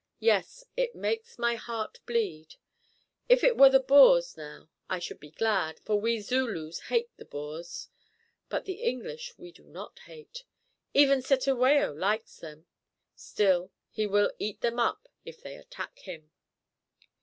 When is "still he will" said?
13.15-14.31